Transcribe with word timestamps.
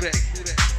do 0.00 0.10
that. 0.10 0.75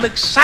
I 0.00 0.04
am 0.04 0.10
excited. 0.12 0.39